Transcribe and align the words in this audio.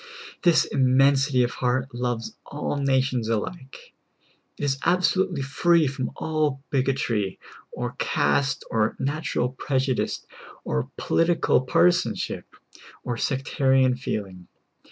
This 0.41 0.65
immensity 0.65 1.43
of 1.43 1.51
heart 1.51 1.93
loves 1.93 2.35
all 2.43 2.77
nations 2.77 3.29
alike; 3.29 3.93
it 4.57 4.63
is 4.63 4.79
absolutely 4.83 5.43
free 5.43 5.85
from 5.85 6.09
all 6.15 6.59
bigotry, 6.71 7.37
or 7.71 7.93
caste, 7.99 8.65
or 8.71 8.95
nat 8.97 9.35
ural 9.35 9.49
prejudice, 9.49 10.25
or 10.63 10.89
political 10.97 11.61
partisanship, 11.61 12.55
or 13.03 13.15
sectarian 13.15 13.95
feeling. 13.95 14.47